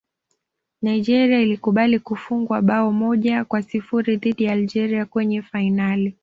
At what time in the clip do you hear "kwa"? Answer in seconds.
3.45-3.63